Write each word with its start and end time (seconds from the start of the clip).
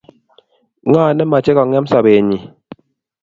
ngo 0.87 1.01
nemache 1.15 1.51
kong'em 1.57 1.85
sobee 1.91 2.21
nyi 2.27 2.39